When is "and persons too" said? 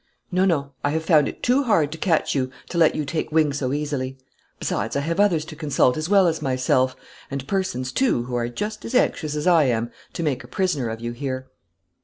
7.29-8.23